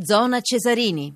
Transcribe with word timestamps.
Zona 0.00 0.40
Cesarini. 0.42 1.12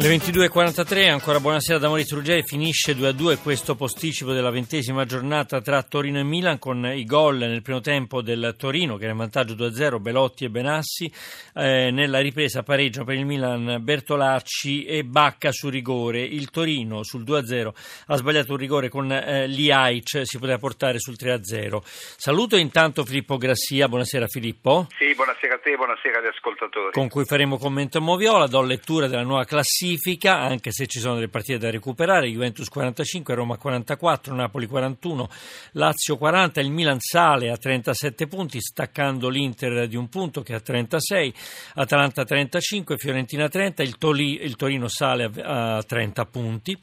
Le 0.00 0.16
22.43, 0.16 1.10
ancora 1.10 1.40
buonasera 1.40 1.80
da 1.80 1.88
Maurizio 1.88 2.18
Ruggeri, 2.18 2.44
finisce 2.44 2.92
2-2 2.92 3.42
questo 3.42 3.74
posticipo 3.74 4.30
della 4.30 4.50
ventesima 4.50 5.04
giornata 5.04 5.60
tra 5.60 5.82
Torino 5.82 6.20
e 6.20 6.22
Milan 6.22 6.60
con 6.60 6.86
i 6.86 7.04
gol 7.04 7.38
nel 7.38 7.62
primo 7.62 7.80
tempo 7.80 8.22
del 8.22 8.54
Torino 8.56 8.96
che 8.96 9.02
era 9.02 9.10
in 9.10 9.18
vantaggio 9.18 9.54
2-0, 9.54 10.00
Belotti 10.00 10.44
e 10.44 10.50
Benassi, 10.50 11.12
eh, 11.52 11.90
nella 11.90 12.20
ripresa 12.20 12.62
pareggio 12.62 13.02
per 13.02 13.16
il 13.16 13.26
Milan 13.26 13.78
Bertolacci 13.80 14.84
e 14.84 15.02
Bacca 15.02 15.50
su 15.50 15.68
rigore, 15.68 16.22
il 16.22 16.48
Torino 16.50 17.02
sul 17.02 17.24
2-0 17.24 17.70
ha 18.06 18.16
sbagliato 18.16 18.52
un 18.52 18.58
rigore 18.58 18.88
con 18.88 19.10
eh, 19.10 19.48
Liaic, 19.48 20.20
si 20.22 20.38
poteva 20.38 20.58
portare 20.58 21.00
sul 21.00 21.16
3-0. 21.18 21.80
Saluto 21.82 22.56
intanto 22.56 23.04
Filippo 23.04 23.36
Grassia, 23.36 23.88
buonasera 23.88 24.28
Filippo. 24.28 24.86
Sì, 24.96 25.12
buonasera 25.16 25.54
a 25.56 25.58
te, 25.58 25.74
buonasera 25.74 26.20
agli 26.20 26.28
ascoltatori. 26.28 26.92
Con 26.92 27.08
cui 27.08 27.24
faremo 27.24 27.58
commento 27.58 27.98
a 27.98 28.00
Moviola, 28.00 28.46
do 28.46 28.62
lettura 28.62 29.08
della 29.08 29.24
nuova 29.24 29.42
classifica 29.42 29.86
classifica, 29.88 30.38
anche 30.38 30.70
se 30.70 30.86
ci 30.86 30.98
sono 30.98 31.14
delle 31.14 31.28
partite 31.28 31.58
da 31.58 31.70
recuperare, 31.70 32.28
Juventus 32.28 32.68
45, 32.68 33.34
Roma 33.34 33.56
44, 33.56 34.34
Napoli 34.34 34.66
41, 34.66 35.28
Lazio 35.72 36.16
40, 36.18 36.60
il 36.60 36.70
Milan 36.70 36.98
sale 37.00 37.50
a 37.50 37.56
37 37.56 38.26
punti, 38.26 38.60
staccando 38.60 39.28
l'Inter 39.28 39.86
di 39.88 39.96
un 39.96 40.08
punto 40.08 40.42
che 40.42 40.52
è 40.52 40.56
a 40.56 40.60
36, 40.60 41.34
Atalanta 41.74 42.24
35, 42.24 42.96
Fiorentina 42.98 43.48
30, 43.48 43.82
il, 43.82 43.96
Toli, 43.96 44.42
il 44.42 44.56
Torino 44.56 44.88
sale 44.88 45.30
a, 45.42 45.76
a 45.76 45.82
30 45.82 46.24
punti. 46.26 46.78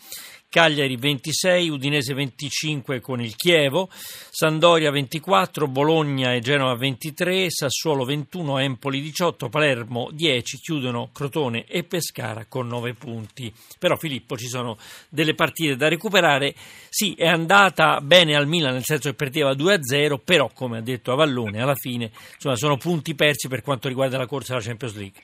Cagliari 0.55 0.95
26, 0.95 1.67
Udinese 1.67 2.13
25 2.13 3.01
con 3.01 3.19
il 3.19 3.35
Chievo, 3.35 3.89
Sandoria 3.91 4.89
24, 4.89 5.67
Bologna 5.67 6.33
e 6.33 6.39
Genova 6.39 6.75
23, 6.75 7.51
Sassuolo 7.51 8.05
21, 8.05 8.59
Empoli 8.59 9.01
18, 9.01 9.49
Palermo 9.49 10.11
10, 10.13 10.57
chiudono 10.59 11.09
Crotone 11.11 11.65
e 11.65 11.83
Pescara 11.83 12.45
con 12.45 12.67
9 12.67 12.93
punti. 12.93 13.51
Però 13.77 13.97
Filippo 13.97 14.37
ci 14.37 14.47
sono 14.47 14.77
delle 15.09 15.35
partite 15.35 15.75
da 15.75 15.89
recuperare. 15.89 16.55
Sì, 16.87 17.15
è 17.15 17.27
andata 17.27 17.99
bene 17.99 18.33
al 18.33 18.47
Milan 18.47 18.75
nel 18.75 18.85
senso 18.85 19.09
che 19.09 19.15
perdeva 19.15 19.51
2-0, 19.51 20.21
però 20.23 20.49
come 20.53 20.77
ha 20.77 20.81
detto 20.81 21.11
Avallone 21.11 21.61
alla 21.61 21.75
fine 21.75 22.11
insomma, 22.33 22.55
sono 22.55 22.77
punti 22.77 23.13
persi 23.13 23.49
per 23.49 23.61
quanto 23.61 23.89
riguarda 23.89 24.17
la 24.17 24.25
corsa 24.25 24.53
alla 24.53 24.63
Champions 24.63 24.95
League. 24.95 25.21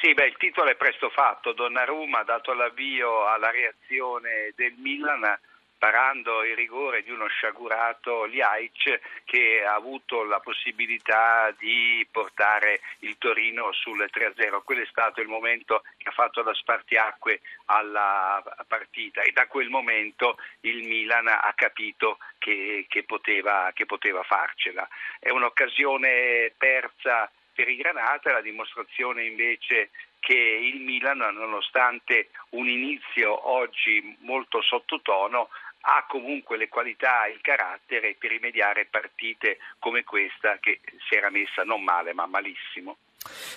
Sì, 0.00 0.14
beh, 0.14 0.26
il 0.26 0.36
titolo 0.36 0.70
è 0.70 0.76
presto 0.76 1.10
fatto. 1.10 1.52
Donnarumma 1.52 2.20
ha 2.20 2.24
dato 2.24 2.52
l'avvio 2.52 3.26
alla 3.26 3.50
reazione 3.50 4.52
del 4.54 4.74
Milan 4.76 5.38
parando 5.76 6.44
il 6.44 6.56
rigore 6.56 7.02
di 7.02 7.10
uno 7.10 7.26
sciagurato 7.28 8.24
Liaic 8.24 9.00
che 9.24 9.64
ha 9.64 9.74
avuto 9.74 10.24
la 10.24 10.40
possibilità 10.40 11.54
di 11.56 12.06
portare 12.10 12.80
il 13.00 13.16
Torino 13.18 13.72
sul 13.72 14.08
3-0. 14.12 14.62
Quello 14.64 14.82
è 14.82 14.86
stato 14.86 15.20
il 15.20 15.28
momento 15.28 15.82
che 15.96 16.08
ha 16.08 16.12
fatto 16.12 16.42
da 16.42 16.52
spartiacque 16.52 17.40
alla 17.66 18.42
partita 18.66 19.22
e 19.22 19.32
da 19.32 19.46
quel 19.46 19.68
momento 19.68 20.36
il 20.60 20.86
Milan 20.86 21.28
ha 21.28 21.52
capito 21.54 22.18
che, 22.38 22.86
che, 22.88 23.04
poteva, 23.04 23.70
che 23.72 23.86
poteva 23.86 24.22
farcela. 24.22 24.86
È 25.18 25.30
un'occasione 25.30 26.52
persa 26.56 27.30
per 27.58 27.68
i 27.68 27.74
Granata, 27.74 28.30
la 28.30 28.40
dimostrazione 28.40 29.24
invece 29.24 29.90
che 30.20 30.34
il 30.36 30.80
Milan, 30.80 31.18
nonostante 31.18 32.28
un 32.50 32.68
inizio 32.68 33.48
oggi 33.50 34.16
molto 34.20 34.62
sottotono, 34.62 35.48
ha 35.80 36.04
comunque 36.06 36.56
le 36.56 36.68
qualità 36.68 37.24
e 37.24 37.32
il 37.32 37.40
carattere 37.40 38.14
per 38.14 38.30
rimediare 38.30 38.86
partite 38.88 39.58
come 39.80 40.04
questa 40.04 40.58
che 40.60 40.78
si 41.08 41.16
era 41.16 41.30
messa 41.30 41.64
non 41.64 41.82
male 41.82 42.12
ma 42.12 42.26
malissimo. 42.26 42.96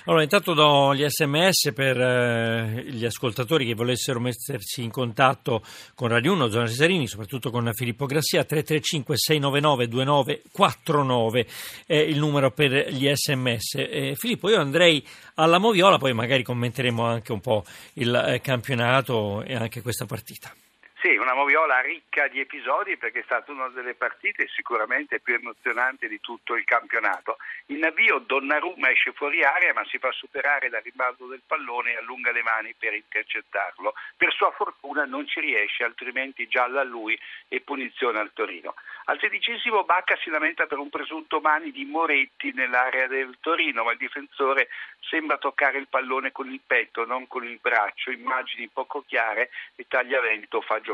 Allora, 0.05 0.23
intanto 0.23 0.53
do 0.53 0.95
gli 0.95 1.05
sms 1.07 1.71
per 1.73 1.99
eh, 1.99 2.83
gli 2.87 3.05
ascoltatori 3.05 3.65
che 3.65 3.75
volessero 3.75 4.19
mettersi 4.19 4.81
in 4.83 4.89
contatto 4.89 5.61
con 5.93 6.07
Radio 6.07 6.33
1, 6.33 6.49
Zona 6.49 6.65
Cesarini, 6.67 7.07
soprattutto 7.07 7.51
con 7.51 7.69
Filippo 7.73 8.07
Grassia, 8.07 8.43
335-699-2949 8.49 11.45
è 11.85 11.95
il 11.95 12.17
numero 12.17 12.49
per 12.51 12.89
gli 12.89 13.07
sms. 13.13 13.75
Eh, 13.75 14.15
Filippo, 14.17 14.49
io 14.49 14.59
andrei 14.59 15.05
alla 15.35 15.59
Moviola, 15.59 15.99
poi 15.99 16.13
magari 16.13 16.41
commenteremo 16.43 17.05
anche 17.05 17.31
un 17.31 17.39
po' 17.39 17.63
il 17.93 18.13
eh, 18.13 18.41
campionato 18.41 19.43
e 19.43 19.55
anche 19.55 19.81
questa 19.83 20.05
partita. 20.05 20.51
Sì, 21.01 21.15
una 21.17 21.33
moviola 21.33 21.79
ricca 21.79 22.27
di 22.27 22.39
episodi 22.39 22.95
perché 22.95 23.21
è 23.21 23.23
stata 23.23 23.51
una 23.51 23.69
delle 23.69 23.95
partite 23.95 24.47
sicuramente 24.47 25.19
più 25.19 25.33
emozionanti 25.33 26.07
di 26.07 26.19
tutto 26.19 26.53
il 26.53 26.63
campionato. 26.63 27.37
In 27.67 27.83
avvio 27.83 28.19
Donnarumma 28.19 28.91
esce 28.91 29.11
fuori 29.11 29.43
area 29.43 29.73
ma 29.73 29.83
si 29.85 29.97
fa 29.97 30.11
superare 30.11 30.69
dal 30.69 30.83
rimbalzo 30.83 31.25
del 31.25 31.41
pallone 31.43 31.93
e 31.93 31.97
allunga 31.97 32.31
le 32.31 32.43
mani 32.43 32.75
per 32.77 32.93
intercettarlo. 32.93 33.95
Per 34.15 34.31
sua 34.31 34.51
fortuna 34.51 35.05
non 35.05 35.25
ci 35.25 35.39
riesce, 35.39 35.83
altrimenti 35.83 36.47
gialla 36.47 36.81
a 36.81 36.83
lui 36.83 37.19
e 37.47 37.61
punizione 37.61 38.19
al 38.19 38.31
Torino. 38.31 38.75
Al 39.05 39.17
sedicesimo 39.19 39.83
Bacca 39.83 40.15
si 40.17 40.29
lamenta 40.29 40.67
per 40.67 40.77
un 40.77 40.91
presunto 40.91 41.39
mani 41.39 41.71
di 41.71 41.83
Moretti 41.83 42.51
nell'area 42.53 43.07
del 43.07 43.37
Torino, 43.41 43.83
ma 43.83 43.93
il 43.93 43.97
difensore 43.97 44.69
sembra 44.99 45.39
toccare 45.39 45.79
il 45.79 45.87
pallone 45.87 46.31
con 46.31 46.47
il 46.47 46.61
petto, 46.63 47.05
non 47.05 47.27
con 47.27 47.43
il 47.43 47.57
braccio, 47.59 48.11
immagini 48.11 48.69
poco 48.71 49.03
chiare 49.07 49.49
e 49.75 49.87
Tagliavento 49.87 50.61
fa 50.61 50.75
giocare. 50.75 50.89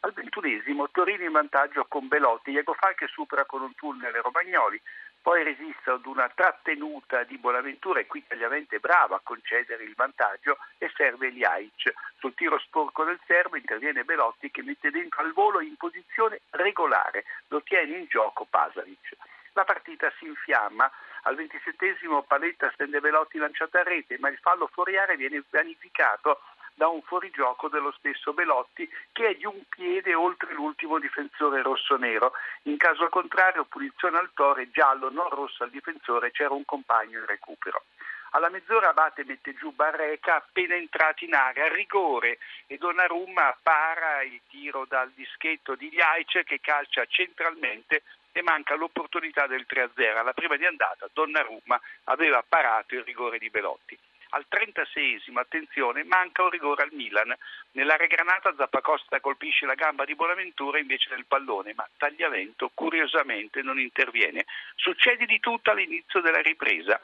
Al 0.00 0.12
ventunesimo 0.12 0.90
Torino 0.90 1.24
in 1.24 1.32
vantaggio 1.32 1.86
con 1.86 2.08
Belotti, 2.08 2.50
Diego 2.50 2.74
Falche 2.74 3.06
supera 3.06 3.44
con 3.46 3.62
un 3.62 3.74
tunnel 3.74 4.12
Romagnoli, 4.12 4.80
poi 5.22 5.42
resiste 5.42 5.90
ad 5.90 6.04
una 6.04 6.28
trattenuta 6.28 7.22
di 7.22 7.38
Bonaventura 7.38 7.98
e 7.98 8.06
qui 8.06 8.22
Tagliavente 8.26 8.76
è 8.76 8.78
bravo 8.78 9.14
a 9.14 9.20
concedere 9.22 9.82
il 9.82 9.94
vantaggio 9.96 10.58
e 10.76 10.92
serve 10.94 11.30
Liaic. 11.30 11.94
Sul 12.18 12.34
tiro 12.34 12.58
sporco 12.58 13.04
del 13.04 13.18
serbo 13.26 13.56
interviene 13.56 14.04
Belotti 14.04 14.50
che 14.50 14.62
mette 14.62 14.90
dentro 14.90 15.22
al 15.22 15.32
volo 15.32 15.62
in 15.62 15.76
posizione 15.76 16.40
regolare, 16.50 17.24
lo 17.48 17.62
tiene 17.62 17.96
in 17.96 18.04
gioco 18.06 18.44
Pasalic. 18.44 19.16
La 19.54 19.64
partita 19.64 20.12
si 20.18 20.26
infiamma, 20.26 20.90
al 21.22 21.36
ventisettesimo 21.36 22.24
Paletta 22.24 22.70
stende 22.74 23.00
Velotti 23.00 23.38
lanciata 23.38 23.80
a 23.80 23.82
rete, 23.82 24.18
ma 24.18 24.28
il 24.28 24.36
fallo 24.36 24.66
fuori 24.66 24.96
viene 25.16 25.42
vanificato 25.48 26.42
da 26.74 26.88
un 26.88 27.02
fuorigioco 27.02 27.68
dello 27.68 27.92
stesso 27.98 28.32
Belotti 28.32 28.88
che 29.12 29.28
è 29.28 29.34
di 29.36 29.46
un 29.46 29.62
piede 29.68 30.14
oltre 30.14 30.52
l'ultimo 30.52 30.98
difensore 30.98 31.62
rosso-nero. 31.62 32.32
In 32.62 32.76
caso 32.76 33.08
contrario, 33.08 33.64
punizione 33.64 34.18
al 34.18 34.30
Tore, 34.34 34.70
giallo, 34.70 35.10
non 35.10 35.28
rosso 35.28 35.62
al 35.62 35.70
difensore, 35.70 36.32
c'era 36.32 36.52
un 36.52 36.64
compagno 36.64 37.18
in 37.18 37.26
recupero. 37.26 37.84
Alla 38.30 38.48
mezz'ora 38.48 38.88
Abate 38.88 39.24
mette 39.24 39.54
giù 39.54 39.70
Barreca 39.70 40.34
appena 40.36 40.74
entrato 40.74 41.24
in 41.24 41.34
area, 41.34 41.72
rigore 41.72 42.38
e 42.66 42.76
Donnarumma 42.78 43.56
para 43.62 44.22
il 44.22 44.40
tiro 44.48 44.86
dal 44.88 45.10
dischetto 45.10 45.76
di 45.76 45.88
Liaice 45.90 46.42
che 46.42 46.58
calcia 46.60 47.06
centralmente 47.06 48.02
e 48.32 48.42
manca 48.42 48.74
l'opportunità 48.74 49.46
del 49.46 49.64
3-0. 49.68 50.16
Alla 50.16 50.32
prima 50.32 50.56
di 50.56 50.66
andata 50.66 51.08
Donnarumma 51.12 51.80
aveva 52.04 52.42
parato 52.46 52.96
il 52.96 53.04
rigore 53.04 53.38
di 53.38 53.50
Belotti. 53.50 53.96
Al 54.34 54.46
36esimo, 54.48 55.38
attenzione, 55.38 56.02
manca 56.02 56.42
un 56.42 56.50
rigore 56.50 56.82
al 56.82 56.92
Milan. 56.92 57.32
Nell'area 57.72 58.08
granata 58.08 58.52
Zappacosta 58.56 59.20
colpisce 59.20 59.64
la 59.64 59.74
gamba 59.74 60.04
di 60.04 60.16
Bonaventura 60.16 60.80
invece 60.80 61.08
del 61.10 61.24
pallone, 61.24 61.72
ma 61.74 61.88
Tagliavento 61.96 62.68
curiosamente 62.74 63.62
non 63.62 63.78
interviene. 63.78 64.44
Succede 64.74 65.24
di 65.26 65.38
tutto 65.38 65.70
all'inizio 65.70 66.20
della 66.20 66.42
ripresa. 66.42 67.00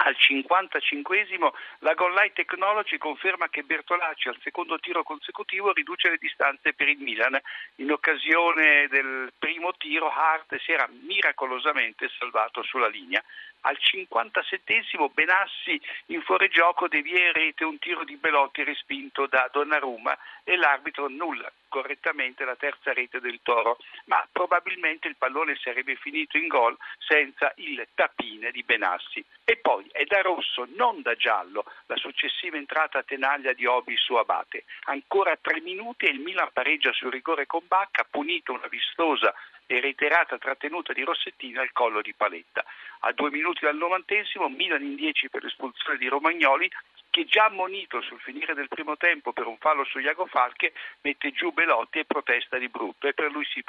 Al 0.00 0.16
55esimo 0.16 1.50
la 1.80 1.94
Goal 1.94 2.14
Line 2.14 2.32
Technology 2.32 2.98
conferma 2.98 3.48
che 3.48 3.62
Bertolacci 3.62 4.28
al 4.28 4.38
secondo 4.42 4.78
tiro 4.78 5.02
consecutivo 5.02 5.72
riduce 5.72 6.10
le 6.10 6.18
distanze 6.18 6.72
per 6.72 6.88
il 6.88 6.98
Milan. 6.98 7.36
In 7.76 7.90
occasione 7.90 8.86
del 8.88 9.32
primo 9.36 9.74
tiro 9.76 10.08
Hart 10.08 10.56
si 10.58 10.70
era 10.70 10.88
miracolosamente 11.02 12.08
salvato 12.16 12.62
sulla 12.62 12.86
linea. 12.86 13.22
Al 13.62 13.76
57esimo 13.80 15.12
Benassi 15.12 15.80
in 16.06 16.22
fuorigioco 16.22 16.88
devia 16.88 17.26
in 17.26 17.32
rete 17.32 17.64
un 17.64 17.78
tiro 17.78 18.04
di 18.04 18.16
Belotti 18.16 18.62
respinto 18.62 19.26
da 19.26 19.48
Donnarumma 19.52 20.16
e 20.44 20.56
l'arbitro 20.56 21.06
annulla 21.06 21.50
correttamente 21.68 22.44
la 22.44 22.56
terza 22.56 22.92
rete 22.92 23.20
del 23.20 23.40
Toro, 23.42 23.78
ma 24.06 24.26
probabilmente 24.32 25.06
il 25.06 25.16
pallone 25.16 25.56
sarebbe 25.56 25.94
finito 25.96 26.36
in 26.36 26.48
gol 26.48 26.76
senza 26.98 27.52
il 27.56 27.86
tapine 27.94 28.50
di 28.50 28.62
Benassi. 28.62 29.24
E 29.44 29.56
poi 29.56 29.86
è 29.92 30.04
da 30.04 30.20
rosso, 30.22 30.66
non 30.74 31.02
da 31.02 31.14
giallo, 31.14 31.64
la 31.86 31.96
successiva 31.96 32.56
entrata 32.56 32.98
a 32.98 33.02
tenaglia 33.02 33.52
di 33.52 33.66
Obi 33.66 33.96
su 33.96 34.14
Abate. 34.14 34.64
Ancora 34.84 35.36
tre 35.40 35.60
minuti 35.60 36.06
e 36.06 36.10
il 36.10 36.20
Milan 36.20 36.50
pareggia 36.52 36.92
sul 36.92 37.12
rigore 37.12 37.46
con 37.46 37.62
Bacca, 37.66 38.06
punito 38.10 38.52
una 38.52 38.66
vistosa 38.68 39.34
e 39.68 39.80
reiterata 39.80 40.38
trattenuta 40.38 40.94
di 40.94 41.04
Rossettini 41.04 41.58
al 41.58 41.72
collo 41.72 42.00
di 42.00 42.14
Paletta. 42.14 42.64
A 43.00 43.12
due 43.12 43.30
minuti 43.30 43.64
dal 43.64 43.76
novantesimo, 43.76 44.48
Milan 44.48 44.82
in 44.82 44.96
dieci 44.96 45.28
per 45.28 45.44
l'espulsione 45.44 45.98
di 45.98 46.08
Romagnoli, 46.08 46.70
che 47.10 47.26
già 47.26 47.44
ammonito 47.44 48.00
sul 48.00 48.18
finire 48.20 48.54
del 48.54 48.68
primo 48.68 48.96
tempo 48.96 49.32
per 49.32 49.46
un 49.46 49.58
fallo 49.58 49.84
su 49.84 49.98
Iago 49.98 50.26
Falche, 50.26 50.72
mette 51.02 51.32
giù 51.32 51.52
Belotti 51.52 51.98
e 51.98 52.06
protesta 52.06 52.56
di 52.56 52.68
brutto 52.68 53.06
e 53.06 53.12
per 53.12 53.30
lui 53.30 53.44
si, 53.44 53.62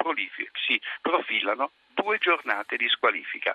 si 0.66 0.80
profilano 1.02 1.72
due 1.88 2.16
giornate 2.18 2.76
di 2.76 2.88
squalifica. 2.88 3.54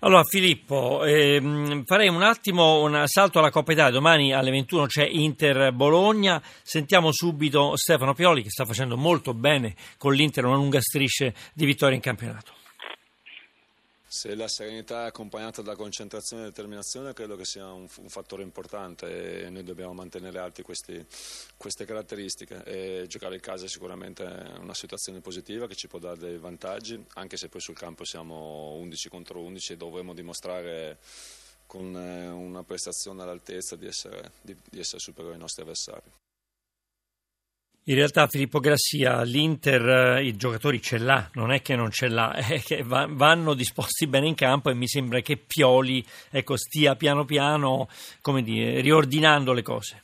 Allora 0.00 0.22
Filippo, 0.22 1.04
ehm, 1.04 1.82
farei 1.84 2.08
un 2.08 2.22
attimo 2.22 2.82
un 2.82 3.02
salto 3.06 3.40
alla 3.40 3.50
Coppa 3.50 3.72
Italia, 3.72 3.90
domani 3.90 4.32
alle 4.32 4.52
21 4.52 4.86
c'è 4.86 5.04
Inter-Bologna, 5.04 6.40
sentiamo 6.62 7.10
subito 7.10 7.74
Stefano 7.74 8.14
Pioli 8.14 8.44
che 8.44 8.50
sta 8.50 8.64
facendo 8.64 8.96
molto 8.96 9.34
bene 9.34 9.74
con 9.96 10.14
l'Inter 10.14 10.44
una 10.44 10.54
lunga 10.54 10.80
striscia 10.80 11.32
di 11.52 11.64
vittorie 11.66 11.96
in 11.96 12.00
campionato. 12.00 12.57
Se 14.10 14.34
la 14.34 14.48
serenità 14.48 15.04
è 15.04 15.08
accompagnata 15.08 15.60
da 15.60 15.76
concentrazione 15.76 16.44
e 16.44 16.46
determinazione 16.46 17.12
credo 17.12 17.36
che 17.36 17.44
sia 17.44 17.70
un, 17.70 17.86
un 17.98 18.08
fattore 18.08 18.42
importante 18.42 19.44
e 19.44 19.50
noi 19.50 19.64
dobbiamo 19.64 19.92
mantenere 19.92 20.38
alti 20.38 20.62
questi, 20.62 21.04
queste 21.58 21.84
caratteristiche 21.84 22.64
e 22.64 23.04
giocare 23.06 23.34
in 23.34 23.42
casa 23.42 23.66
è 23.66 23.68
sicuramente 23.68 24.24
una 24.60 24.72
situazione 24.72 25.20
positiva 25.20 25.66
che 25.66 25.74
ci 25.74 25.88
può 25.88 25.98
dare 25.98 26.16
dei 26.16 26.38
vantaggi 26.38 27.04
anche 27.16 27.36
se 27.36 27.50
poi 27.50 27.60
sul 27.60 27.76
campo 27.76 28.06
siamo 28.06 28.76
11 28.76 29.08
contro 29.10 29.40
11 29.40 29.74
e 29.74 29.76
dovremo 29.76 30.14
dimostrare 30.14 30.98
con 31.66 31.94
eh, 31.94 32.28
una 32.28 32.64
prestazione 32.64 33.22
all'altezza 33.22 33.76
di 33.76 33.86
essere, 33.86 34.32
di, 34.40 34.56
di 34.70 34.78
essere 34.78 35.00
superiori 35.00 35.34
ai 35.34 35.40
nostri 35.40 35.62
avversari. 35.62 36.10
In 37.88 37.94
realtà 37.94 38.26
Filippo 38.26 38.60
Grassia, 38.60 39.22
l'Inter 39.22 40.18
eh, 40.18 40.24
i 40.24 40.36
giocatori 40.36 40.82
ce 40.82 40.98
l'ha, 40.98 41.26
non 41.32 41.52
è 41.52 41.62
che 41.62 41.74
non 41.74 41.90
ce 41.90 42.08
l'ha, 42.08 42.34
è 42.36 42.60
che 42.60 42.82
vanno 42.82 43.54
disposti 43.54 44.06
bene 44.06 44.26
in 44.26 44.34
campo 44.34 44.68
e 44.68 44.74
mi 44.74 44.86
sembra 44.86 45.20
che 45.20 45.38
Pioli 45.38 46.04
ecco, 46.30 46.58
stia 46.58 46.96
piano 46.96 47.24
piano 47.24 47.88
dire, 48.42 48.82
riordinando 48.82 49.54
le 49.54 49.62
cose. 49.62 50.02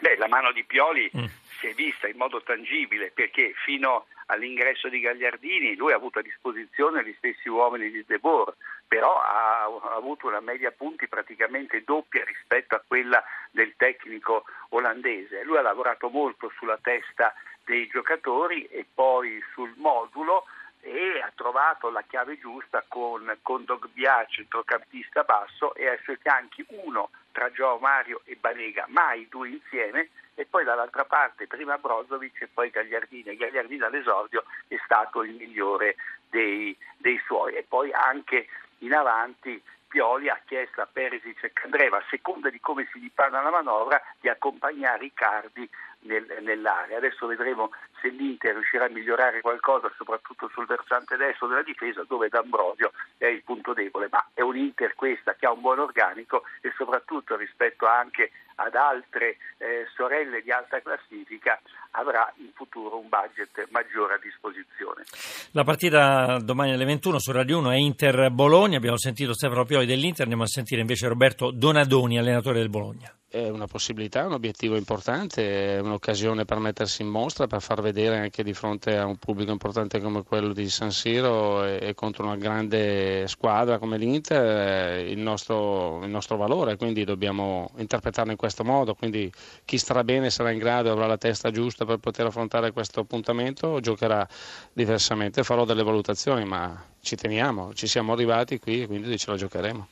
Beh, 0.00 0.16
la 0.16 0.28
mano 0.28 0.52
di 0.52 0.64
Pioli 0.64 1.10
mm. 1.16 1.24
Si 1.62 1.68
è 1.68 1.74
vista 1.74 2.08
in 2.08 2.16
modo 2.16 2.42
tangibile 2.42 3.12
perché 3.14 3.54
fino 3.64 4.06
all'ingresso 4.26 4.88
di 4.88 4.98
Gagliardini 4.98 5.76
lui 5.76 5.92
ha 5.92 5.96
avuto 5.96 6.18
a 6.18 6.22
disposizione 6.22 7.04
gli 7.04 7.14
stessi 7.18 7.48
uomini 7.48 7.88
di 7.88 8.04
De 8.04 8.18
Boer, 8.18 8.52
però 8.88 9.20
ha, 9.20 9.62
avuto 9.94 10.26
una 10.26 10.40
media 10.40 10.72
punti 10.72 11.06
praticamente 11.06 11.84
doppia 11.84 12.24
rispetto 12.24 12.74
a 12.74 12.82
quella 12.84 13.22
del 13.52 13.74
tecnico 13.76 14.44
olandese. 14.70 15.44
Lui 15.44 15.56
ha 15.56 15.62
lavorato 15.62 16.08
molto 16.08 16.50
sulla 16.56 16.78
testa 16.82 17.32
dei 17.64 17.86
giocatori 17.86 18.64
e 18.66 18.84
poi 18.92 19.40
sul 19.52 19.72
modulo 19.76 20.46
e 20.80 21.20
ha 21.22 21.30
trovato 21.36 21.90
la 21.90 22.02
chiave 22.02 22.40
giusta 22.40 22.84
con, 22.88 23.38
con 23.42 23.64
Dogbia, 23.64 24.26
centrocampista 24.28 25.22
basso, 25.22 25.76
e 25.76 25.86
ai 25.86 25.98
suoi 26.02 26.16
fianchi 26.16 26.64
uno 26.70 27.10
tra 27.30 27.52
Gio 27.52 27.78
Mario 27.78 28.22
e 28.24 28.34
Banega, 28.34 28.86
mai 28.88 29.28
due 29.28 29.48
insieme, 29.50 30.08
e 30.34 30.46
poi 30.46 30.64
dall'altra 30.64 31.04
parte 31.04 31.46
prima 31.46 31.78
Brozovic 31.78 32.42
e 32.42 32.48
poi 32.52 32.70
Gagliardini. 32.70 33.36
Gagliardini 33.36 33.82
all'esordio 33.82 34.44
è 34.68 34.76
stato 34.84 35.22
il 35.22 35.34
migliore 35.34 35.96
dei, 36.30 36.76
dei 36.96 37.20
suoi 37.26 37.54
e 37.54 37.64
poi 37.68 37.92
anche 37.92 38.46
in 38.78 38.94
avanti 38.94 39.62
Pioli 39.92 40.30
ha 40.30 40.40
chiesto 40.46 40.80
a 40.80 40.88
Perisic 40.90 41.44
e 41.44 41.52
Candreva, 41.52 41.98
a 41.98 42.04
seconda 42.08 42.48
di 42.48 42.58
come 42.60 42.88
si 42.90 42.98
dipana 42.98 43.42
la 43.42 43.50
manovra, 43.50 44.02
di 44.18 44.28
accompagnare 44.30 45.04
Icardi 45.04 45.68
nel, 46.04 46.38
nell'area. 46.40 46.96
Adesso 46.96 47.26
vedremo 47.26 47.70
se 48.00 48.08
l'Inter 48.08 48.54
riuscirà 48.54 48.86
a 48.86 48.88
migliorare 48.88 49.42
qualcosa, 49.42 49.92
soprattutto 49.98 50.48
sul 50.48 50.64
versante 50.64 51.16
destro 51.16 51.46
della 51.46 51.62
difesa, 51.62 52.04
dove 52.08 52.30
D'Ambrosio 52.30 52.92
è 53.18 53.26
il 53.26 53.42
punto 53.42 53.74
debole. 53.74 54.08
Ma 54.10 54.26
è 54.32 54.40
un 54.40 54.56
Inter 54.56 54.94
questa 54.94 55.34
che 55.34 55.44
ha 55.44 55.52
un 55.52 55.60
buon 55.60 55.80
organico 55.80 56.44
e 56.62 56.72
soprattutto 56.74 57.36
rispetto 57.36 57.86
anche 57.86 58.30
ad 58.62 58.74
altre 58.74 59.36
eh, 59.58 59.86
sorelle 59.94 60.42
di 60.42 60.50
alta 60.50 60.80
classifica 60.80 61.60
avrà 61.92 62.32
in 62.38 62.50
futuro 62.54 62.98
un 62.98 63.08
budget 63.08 63.68
maggiore 63.70 64.14
a 64.14 64.18
disposizione. 64.22 65.04
La 65.52 65.64
partita 65.64 66.38
domani 66.42 66.72
alle 66.72 66.84
21 66.84 67.18
su 67.18 67.32
Radio 67.32 67.58
1 67.58 67.70
è 67.70 67.76
Inter-Bologna, 67.76 68.76
abbiamo 68.76 68.98
sentito 68.98 69.34
Stefano 69.34 69.64
Pioli 69.64 69.86
dell'Inter, 69.86 70.22
andiamo 70.22 70.44
a 70.44 70.48
sentire 70.48 70.80
invece 70.80 71.08
Roberto 71.08 71.50
Donadoni, 71.50 72.18
allenatore 72.18 72.58
del 72.58 72.70
Bologna 72.70 73.14
è 73.32 73.48
una 73.48 73.66
possibilità, 73.66 74.26
un 74.26 74.32
obiettivo 74.32 74.76
importante, 74.76 75.76
è 75.76 75.80
un'occasione 75.80 76.44
per 76.44 76.58
mettersi 76.58 77.00
in 77.00 77.08
mostra, 77.08 77.46
per 77.46 77.62
far 77.62 77.80
vedere 77.80 78.18
anche 78.18 78.42
di 78.42 78.52
fronte 78.52 78.98
a 78.98 79.06
un 79.06 79.16
pubblico 79.16 79.50
importante 79.50 80.00
come 80.00 80.22
quello 80.22 80.52
di 80.52 80.68
San 80.68 80.90
Siro 80.90 81.64
e, 81.64 81.78
e 81.80 81.94
contro 81.94 82.24
una 82.24 82.36
grande 82.36 83.26
squadra 83.28 83.78
come 83.78 83.96
l'Inter 83.96 85.06
il 85.06 85.18
nostro, 85.18 86.04
il 86.04 86.10
nostro, 86.10 86.36
valore, 86.36 86.76
quindi 86.76 87.04
dobbiamo 87.04 87.70
interpretarlo 87.78 88.32
in 88.32 88.36
questo 88.36 88.64
modo, 88.64 88.94
quindi 88.94 89.32
chi 89.64 89.78
starà 89.78 90.04
bene 90.04 90.28
sarà 90.28 90.50
in 90.50 90.58
grado, 90.58 90.92
avrà 90.92 91.06
la 91.06 91.16
testa 91.16 91.50
giusta 91.50 91.81
per 91.84 91.98
poter 91.98 92.26
affrontare 92.26 92.72
questo 92.72 93.00
appuntamento, 93.00 93.80
giocherà 93.80 94.26
diversamente, 94.72 95.42
farò 95.42 95.64
delle 95.64 95.82
valutazioni, 95.82 96.44
ma 96.44 96.82
ci 97.00 97.16
teniamo, 97.16 97.74
ci 97.74 97.86
siamo 97.86 98.12
arrivati 98.12 98.58
qui 98.58 98.82
e 98.82 98.86
quindi 98.86 99.16
ce 99.18 99.30
la 99.30 99.36
giocheremo. 99.36 99.88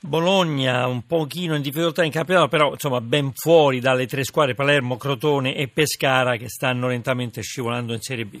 Bologna 0.00 0.86
un 0.86 1.06
pochino 1.06 1.54
in 1.54 1.62
difficoltà 1.62 2.04
in 2.04 2.12
campionato, 2.12 2.48
però 2.48 2.72
insomma 2.72 3.00
ben 3.00 3.32
fuori 3.32 3.80
dalle 3.80 4.06
tre 4.06 4.22
squadre 4.22 4.54
Palermo, 4.54 4.98
Crotone 4.98 5.54
e 5.56 5.68
Pescara 5.68 6.36
che 6.36 6.50
stanno 6.50 6.88
lentamente 6.88 7.40
scivolando 7.40 7.94
in 7.94 8.00
Serie 8.00 8.26
B. 8.26 8.38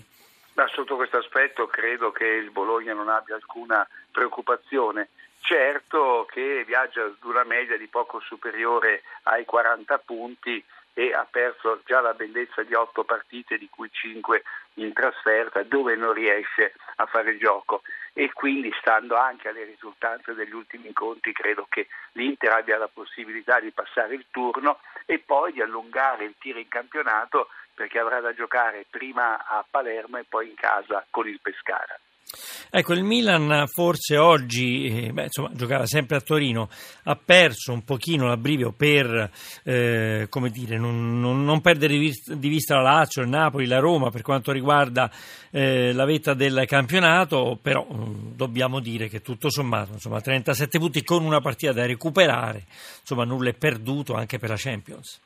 Ma 0.54 0.68
sotto 0.68 0.94
questo 0.96 1.16
aspetto 1.16 1.66
credo 1.66 2.12
che 2.12 2.26
il 2.26 2.50
Bologna 2.50 2.92
non 2.92 3.08
abbia 3.08 3.34
alcuna 3.34 3.86
preoccupazione. 4.12 5.08
Certo 5.40 6.26
che 6.30 6.64
viaggia 6.66 7.04
ad 7.04 7.16
una 7.22 7.44
media 7.44 7.78
di 7.78 7.86
poco 7.86 8.20
superiore 8.20 9.02
ai 9.22 9.46
40 9.46 9.98
punti 10.04 10.62
e 10.94 11.12
ha 11.12 11.26
perso 11.28 11.82
già 11.84 12.00
la 12.00 12.14
bellezza 12.14 12.62
di 12.62 12.72
otto 12.72 13.04
partite, 13.04 13.58
di 13.58 13.68
cui 13.68 13.90
cinque 13.92 14.44
in 14.74 14.92
trasferta, 14.92 15.62
dove 15.64 15.96
non 15.96 16.12
riesce 16.12 16.74
a 16.96 17.06
fare 17.06 17.36
gioco. 17.36 17.82
E 18.12 18.32
quindi, 18.32 18.72
stando 18.80 19.16
anche 19.16 19.48
alle 19.48 19.64
risultanze 19.64 20.34
degli 20.34 20.54
ultimi 20.54 20.86
incontri, 20.86 21.32
credo 21.32 21.66
che 21.68 21.88
l'Inter 22.12 22.52
abbia 22.52 22.78
la 22.78 22.88
possibilità 22.88 23.58
di 23.58 23.72
passare 23.72 24.14
il 24.14 24.26
turno 24.30 24.78
e 25.04 25.18
poi 25.18 25.52
di 25.52 25.60
allungare 25.60 26.24
il 26.24 26.34
tiro 26.38 26.60
in 26.60 26.68
campionato 26.68 27.48
perché 27.74 27.98
avrà 27.98 28.20
da 28.20 28.32
giocare 28.32 28.86
prima 28.88 29.44
a 29.44 29.64
Palermo 29.68 30.18
e 30.18 30.24
poi 30.28 30.48
in 30.48 30.54
casa 30.54 31.04
con 31.10 31.26
il 31.26 31.40
Pescara. 31.40 31.98
Ecco, 32.70 32.92
il 32.92 33.04
Milan 33.04 33.66
forse 33.68 34.16
oggi, 34.16 35.06
eh, 35.06 35.12
beh, 35.12 35.24
insomma, 35.24 35.50
giocava 35.52 35.86
sempre 35.86 36.16
a 36.16 36.20
Torino, 36.20 36.68
ha 37.04 37.16
perso 37.16 37.72
un 37.72 37.84
pochino 37.84 38.26
l'abbrivio 38.26 38.72
per, 38.72 39.30
eh, 39.62 40.26
come 40.28 40.50
dire, 40.50 40.78
non, 40.78 41.20
non, 41.20 41.44
non, 41.44 41.60
perdere 41.60 41.96
di 41.96 42.48
vista 42.48 42.76
la 42.76 42.82
Lazio, 42.82 43.22
il 43.22 43.28
Napoli, 43.28 43.66
la 43.66 43.78
Roma 43.78 44.10
per 44.10 44.22
quanto 44.22 44.52
riguarda 44.52 45.10
eh, 45.50 45.92
la 45.92 46.04
vetta 46.04 46.34
del 46.34 46.64
campionato, 46.66 47.58
però 47.60 47.86
mm, 47.90 48.32
dobbiamo 48.34 48.80
dire 48.80 49.08
che 49.08 49.20
tutto 49.20 49.50
sommato, 49.50 49.92
insomma, 49.92 50.20
37 50.20 50.78
punti 50.78 51.02
con 51.04 51.24
una 51.24 51.40
partita 51.40 51.72
da 51.72 51.86
recuperare, 51.86 52.64
insomma, 53.00 53.24
nulla 53.24 53.50
è 53.50 53.54
perduto 53.54 54.14
anche 54.14 54.38
per 54.38 54.50
la 54.50 54.56
Champions. 54.58 55.20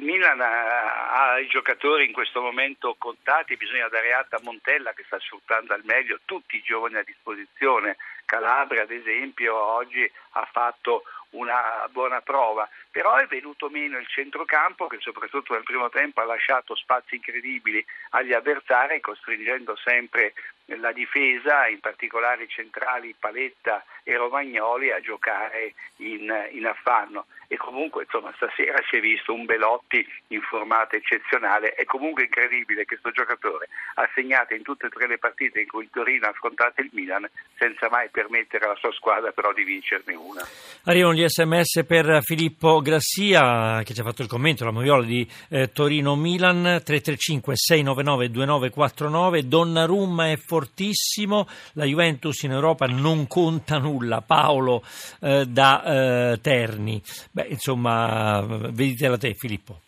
Il 0.00 0.06
Milan 0.06 0.40
ha, 0.40 1.32
ha, 1.32 1.38
i 1.38 1.46
giocatori 1.46 2.06
in 2.06 2.12
questo 2.14 2.40
momento 2.40 2.96
contati, 2.96 3.58
bisogna 3.58 3.86
dare 3.88 4.14
atto 4.14 4.36
a 4.36 4.40
Montella 4.42 4.94
che 4.94 5.04
sta 5.04 5.20
sfruttando 5.20 5.74
al 5.74 5.82
meglio 5.84 6.20
tutti 6.24 6.56
i 6.56 6.62
giovani 6.62 6.96
a 6.96 7.02
disposizione. 7.02 7.98
Calabria, 8.24 8.84
ad 8.84 8.90
esempio, 8.92 9.54
oggi 9.54 10.10
ha 10.30 10.48
fatto 10.50 11.02
una 11.32 11.86
buona 11.92 12.22
prova, 12.22 12.66
però 12.90 13.16
è 13.16 13.26
venuto 13.26 13.68
meno 13.68 13.98
il 13.98 14.06
centrocampo 14.06 14.86
che 14.86 14.96
soprattutto 15.00 15.52
nel 15.52 15.64
primo 15.64 15.90
tempo 15.90 16.22
ha 16.22 16.24
lasciato 16.24 16.74
spazi 16.76 17.16
incredibili 17.16 17.84
agli 18.10 18.32
avversari, 18.32 19.00
costringendo 19.00 19.76
sempre 19.76 20.32
la 20.78 20.92
difesa, 20.92 21.66
in 21.66 21.80
particolare 21.80 22.46
centrali 22.48 23.14
Paletta 23.18 23.84
e 24.02 24.16
Romagnoli, 24.16 24.90
a 24.90 25.00
giocare 25.00 25.74
in, 25.96 26.32
in 26.52 26.66
affanno. 26.66 27.26
E 27.52 27.56
comunque 27.56 28.04
insomma 28.04 28.32
stasera 28.36 28.78
si 28.88 28.96
è 28.96 29.00
visto 29.00 29.34
un 29.34 29.44
Belotti 29.44 30.06
in 30.28 30.40
formata 30.40 30.94
eccezionale, 30.94 31.74
è 31.74 31.84
comunque 31.84 32.22
incredibile 32.22 32.84
che 32.84 32.96
questo 33.00 33.10
giocatore 33.10 33.68
ha 33.94 34.08
segnato 34.14 34.54
in 34.54 34.62
tutte 34.62 34.86
e 34.86 34.88
tre 34.88 35.08
le 35.08 35.18
partite 35.18 35.58
in 35.58 35.66
cui 35.66 35.82
il 35.82 35.90
Torino 35.90 36.26
ha 36.26 36.30
affrontato 36.30 36.80
il 36.80 36.90
Milan 36.92 37.28
senza 37.58 37.88
mai 37.90 38.08
permettere 38.08 38.66
alla 38.66 38.76
sua 38.76 38.92
squadra 38.92 39.32
però 39.32 39.52
di 39.52 39.64
vincerne 39.64 40.14
una. 40.14 40.46
Arrivano 40.84 41.14
gli 41.14 41.26
sms 41.26 41.84
per 41.88 42.22
Filippo 42.22 42.80
Grassia 42.80 43.82
che 43.82 43.94
ci 43.94 44.00
ha 44.00 44.04
fatto 44.04 44.22
il 44.22 44.28
commento, 44.28 44.64
la 44.64 44.70
moviola 44.70 45.02
di 45.02 45.28
eh, 45.48 45.72
Torino-Milan 45.72 46.62
335 46.84 47.56
699 47.56 48.30
2949 48.30 49.48
Donnarumma 49.48 50.30
è 50.30 50.36
fortissimo, 50.60 51.48
la 51.72 51.84
Juventus 51.84 52.42
in 52.42 52.52
Europa 52.52 52.86
non 52.86 53.26
conta 53.26 53.78
nulla, 53.78 54.20
Paolo 54.20 54.82
eh, 55.22 55.46
da 55.46 55.82
eh, 55.82 56.40
Terni. 56.42 57.02
Beh, 57.30 57.46
insomma, 57.48 58.42
veditela 58.42 59.16
te 59.16 59.34
Filippo. 59.34 59.80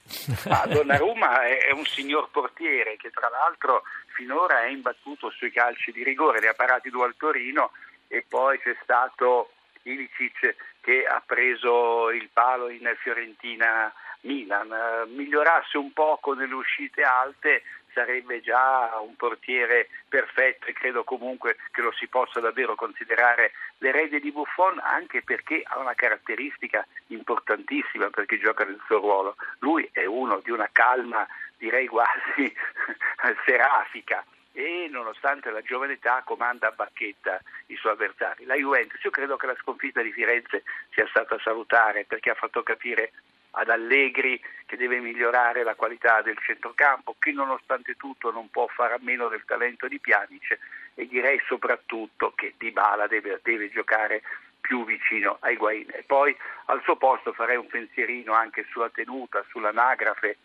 Ah, 0.48 0.66
Donnarumma 0.66 1.42
è, 1.44 1.68
è 1.68 1.72
un 1.72 1.84
signor 1.84 2.30
portiere 2.30 2.96
che 2.96 3.10
tra 3.10 3.28
l'altro 3.28 3.82
finora 4.14 4.64
è 4.64 4.68
imbattuto 4.68 5.30
sui 5.30 5.50
calci 5.50 5.92
di 5.92 6.02
rigore, 6.02 6.40
ne 6.40 6.48
ha 6.48 6.54
parati 6.54 6.88
due 6.88 7.04
al 7.04 7.16
Torino 7.16 7.72
e 8.08 8.24
poi 8.26 8.58
c'è 8.58 8.76
stato 8.82 9.52
Ilicic 9.82 10.54
che 10.80 11.04
ha 11.04 11.22
preso 11.24 12.10
il 12.10 12.28
palo 12.32 12.70
in 12.70 12.90
Fiorentina 13.02 13.92
Milan. 14.22 14.68
Migliorasse 15.14 15.76
un 15.76 15.92
poco 15.92 16.34
nelle 16.34 16.54
uscite 16.54 17.02
alte 17.02 17.62
sarebbe 17.92 18.40
già 18.40 18.98
un 19.00 19.16
portiere 19.16 19.88
perfetto 20.08 20.66
e 20.66 20.72
credo 20.72 21.04
comunque 21.04 21.56
che 21.70 21.82
lo 21.82 21.92
si 21.92 22.06
possa 22.06 22.40
davvero 22.40 22.74
considerare 22.74 23.52
l'erede 23.78 24.20
di 24.20 24.32
Buffon 24.32 24.78
anche 24.80 25.22
perché 25.22 25.62
ha 25.64 25.78
una 25.78 25.94
caratteristica 25.94 26.86
importantissima 27.08 28.10
perché 28.10 28.38
gioca 28.38 28.64
nel 28.64 28.80
suo 28.86 28.98
ruolo. 28.98 29.36
Lui 29.58 29.88
è 29.92 30.04
uno 30.04 30.40
di 30.42 30.50
una 30.50 30.68
calma 30.72 31.26
direi 31.62 31.86
quasi 31.86 32.52
serafica 33.46 34.24
e 34.52 34.88
nonostante 34.90 35.50
la 35.50 35.62
giovane 35.62 35.94
età 35.94 36.22
comanda 36.24 36.68
a 36.68 36.72
bacchetta 36.72 37.40
i 37.66 37.76
suoi 37.76 37.92
avversari. 37.92 38.44
La 38.44 38.54
Juventus, 38.54 39.02
io 39.02 39.10
credo 39.10 39.36
che 39.36 39.46
la 39.46 39.56
sconfitta 39.60 40.02
di 40.02 40.12
Firenze 40.12 40.64
sia 40.90 41.06
stata 41.08 41.38
salutare 41.38 42.04
perché 42.04 42.30
ha 42.30 42.34
fatto 42.34 42.62
capire 42.62 43.12
ad 43.52 43.68
Allegri 43.68 44.40
che 44.66 44.76
deve 44.76 45.00
migliorare 45.00 45.62
la 45.62 45.74
qualità 45.74 46.22
del 46.22 46.38
centrocampo, 46.38 47.16
che 47.18 47.32
nonostante 47.32 47.94
tutto 47.96 48.30
non 48.30 48.50
può 48.50 48.66
fare 48.68 48.94
a 48.94 48.98
meno 49.00 49.28
del 49.28 49.44
talento 49.44 49.88
di 49.88 49.98
Pjanic 49.98 50.58
e 50.94 51.06
direi 51.06 51.40
soprattutto 51.46 52.32
che 52.34 52.54
Dybala 52.56 53.06
deve, 53.06 53.40
deve 53.42 53.70
giocare 53.70 54.22
più 54.60 54.84
vicino 54.84 55.36
ai 55.40 55.56
Guain. 55.56 55.88
E 55.92 56.04
poi 56.06 56.34
al 56.66 56.80
suo 56.82 56.96
posto 56.96 57.32
farei 57.32 57.56
un 57.56 57.66
pensierino 57.66 58.32
anche 58.32 58.64
sulla 58.70 58.88
tenuta, 58.88 59.44
sull'anagrafe, 59.50 60.38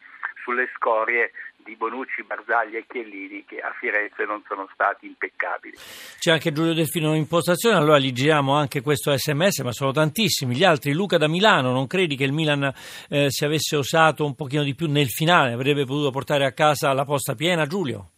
sulle 0.44 0.70
scorie 0.76 1.32
di 1.68 1.76
Bonucci, 1.76 2.24
Barzagli 2.24 2.78
e 2.78 2.86
Chiellini 2.88 3.44
che 3.46 3.60
a 3.60 3.74
Firenze 3.78 4.24
non 4.24 4.42
sono 4.48 4.70
stati 4.74 5.06
impeccabili. 5.06 5.76
C'è 6.18 6.32
anche 6.32 6.54
Giulio 6.54 6.74
Delfino 6.74 7.10
in 7.12 7.18
impostazione, 7.18 7.76
allora 7.76 8.00
gli 8.00 8.14
giriamo 8.14 8.54
anche 8.54 8.82
questo 8.82 9.16
sms, 9.16 9.60
ma 9.60 9.74
sono 9.74 9.92
tantissimi. 9.92 10.56
Gli 10.56 10.64
altri, 10.64 10.94
Luca 10.94 11.18
da 11.18 11.28
Milano, 11.28 11.74
non 11.74 11.86
credi 11.86 12.16
che 12.16 12.24
il 12.24 12.32
Milan 12.32 12.74
eh, 13.10 13.30
se 13.30 13.46
avesse 13.46 13.76
osato 13.76 14.24
un 14.26 14.34
pochino 14.34 14.64
di 14.64 14.76
più 14.76 14.88
nel 14.88 15.10
finale 15.10 15.52
avrebbe 15.52 15.84
potuto 15.84 16.10
portare 16.10 16.46
a 16.46 16.54
casa 16.54 16.94
la 16.94 17.04
posta 17.04 17.36
piena, 17.36 17.66
Giulio? 17.66 18.12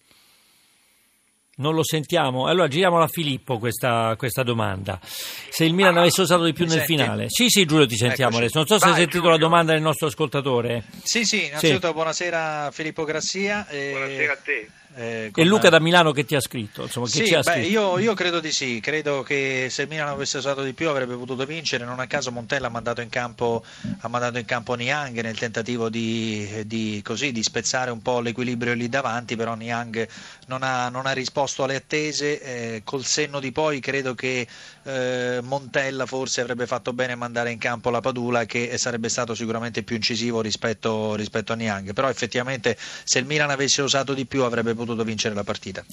Non 1.59 1.73
lo 1.75 1.83
sentiamo. 1.83 2.47
Allora 2.47 2.67
giriamo 2.67 2.99
a 3.01 3.07
Filippo 3.07 3.59
questa, 3.59 4.15
questa, 4.17 4.43
domanda. 4.43 4.97
Se 5.01 5.65
il 5.65 5.73
Milan 5.73 5.97
avesse 5.97 6.21
usato 6.21 6.43
di 6.45 6.53
più 6.53 6.65
nel 6.65 6.77
senti? 6.77 6.95
finale. 6.95 7.25
Sì, 7.27 7.49
sì, 7.49 7.65
Giulio, 7.65 7.85
ti 7.85 7.97
sentiamo 7.97 8.31
Eccoci. 8.37 8.43
adesso. 8.43 8.57
Non 8.59 8.67
so 8.67 8.77
se 8.79 8.85
hai 8.85 8.91
Vai, 8.91 8.99
sentito 9.01 9.19
Giulio. 9.23 9.33
la 9.37 9.43
domanda 9.43 9.73
del 9.73 9.81
nostro 9.81 10.07
ascoltatore. 10.07 10.83
Sì, 11.03 11.25
sì, 11.25 11.45
innanzitutto 11.47 11.91
buonasera 11.93 12.69
Filippo 12.71 13.03
Grassia. 13.03 13.67
e- 13.67 13.89
Buonasera 13.91 14.33
a 14.33 14.37
te. 14.37 14.67
Eh, 14.99 15.31
E 15.33 15.45
Luca 15.45 15.69
da 15.69 15.79
Milano 15.79 16.11
che 16.11 16.25
ti 16.25 16.35
ha 16.35 16.41
scritto. 16.41 16.83
Insomma, 16.83 17.07
Sì, 17.07 17.23
beh, 17.23 17.41
scritto. 17.41 17.67
io, 17.67 17.99
io 17.99 18.13
credo 18.13 18.41
di 18.41 18.51
sì, 18.51 18.81
credo 18.81 19.23
che 19.23 19.67
se 19.69 19.83
il 19.83 19.87
Milan 19.87 20.09
avesse 20.09 20.37
usato 20.39 20.61
di 20.61 20.73
più 20.73 20.89
avrebbe 20.89 21.15
potuto 21.15 21.45
vincere, 21.45 21.85
non 21.85 21.99
a 21.99 22.07
caso 22.07 22.31
Montella 22.31 22.67
ha 22.67 22.69
mandato 22.69 22.99
in 22.99 23.07
campo, 23.07 23.63
ha 24.01 24.07
mandato 24.09 24.37
in 24.39 24.45
campo 24.45 24.73
Niang 24.73 25.21
nel 25.21 25.37
tentativo 25.37 25.87
di, 25.87 26.63
di, 26.65 27.01
così, 27.03 27.31
di 27.31 27.43
spezzare 27.43 27.91
un 27.91 28.01
po' 28.01 28.19
l'equilibrio 28.19 28.73
lì 28.73 28.89
davanti, 28.89 29.37
però 29.37 29.55
Niang 29.55 30.05
non 30.47 30.63
ha, 30.63 30.89
non 30.89 31.05
ha 31.05 31.11
risposto 31.11 31.63
alle 31.63 31.75
attese, 31.75 32.41
eh, 32.41 32.81
col 32.83 33.05
senno 33.05 33.39
di 33.39 33.51
poi 33.53 33.79
credo 33.79 34.15
che 34.15 34.45
eh, 34.89 35.41
Montella 35.41 36.05
forse 36.05 36.41
avrebbe 36.41 36.65
fatto 36.65 36.93
bene 36.93 37.15
mandare 37.15 37.51
in 37.51 37.59
campo 37.59 37.89
la 37.89 38.01
Padula 38.01 38.45
che 38.45 38.77
sarebbe 38.77 39.09
stato 39.09 39.35
sicuramente 39.35 39.83
più 39.83 39.95
incisivo 39.95 40.41
rispetto, 40.41 41.15
rispetto 41.15 41.53
a 41.53 41.55
Niang, 41.55 41.93
però 41.93 42.09
effettivamente 42.09 42.75
se 42.77 43.19
il 43.19 43.25
Milan 43.25 43.49
avesse 43.49 43.81
usato 43.81 44.13
di 44.13 44.25
più 44.25 44.43
avrebbe 44.43 44.73
potuto 44.73 45.03
vincere 45.03 45.35
la 45.35 45.43
partita. 45.43 45.85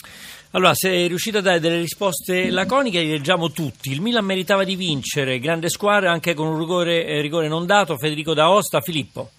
Allora, 0.52 0.74
se 0.74 0.90
è 0.90 1.06
riuscito 1.06 1.38
a 1.38 1.42
dare 1.42 1.60
delle 1.60 1.78
risposte 1.78 2.50
laconiche, 2.50 3.00
li 3.00 3.10
leggiamo 3.10 3.50
tutti. 3.50 3.90
Il 3.90 4.00
Milan 4.00 4.24
meritava 4.24 4.64
di 4.64 4.76
vincere, 4.76 5.38
grande 5.38 5.68
squadra, 5.68 6.10
anche 6.10 6.34
con 6.34 6.46
un 6.46 6.58
rigore, 6.58 7.04
eh, 7.04 7.20
rigore 7.20 7.48
non 7.48 7.66
dato. 7.66 7.98
Federico 7.98 8.32
D'Aosta, 8.32 8.80
Filippo. 8.80 9.30